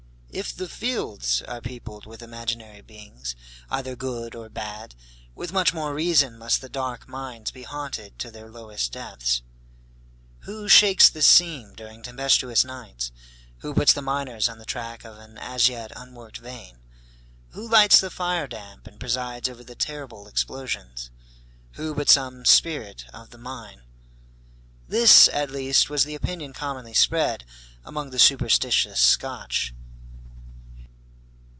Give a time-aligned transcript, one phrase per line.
[0.33, 3.35] If the fields are peopled with imaginary beings,
[3.69, 4.95] either good or bad,
[5.35, 9.41] with much more reason must the dark mines be haunted to their lowest depths.
[10.45, 13.11] Who shakes the seam during tempestuous nights?
[13.57, 16.77] who puts the miners on the track of an as yet unworked vein?
[17.49, 21.11] who lights the fire damp, and presides over the terrible explosions?
[21.73, 23.81] who but some spirit of the mine?
[24.87, 27.43] This, at least, was the opinion commonly spread
[27.83, 29.73] among the superstitious Scotch.